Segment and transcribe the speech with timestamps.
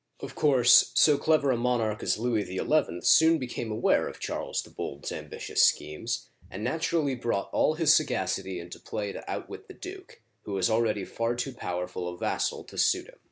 [0.19, 4.63] Of course, so clever a monarch as Louis XL soon be came aware of Charles
[4.63, 9.75] the Bold's ambitious schemes, and naturally brought all his sagacity into play to outwit the
[9.75, 13.19] duke, who was already far too powerful a vassal to suit him.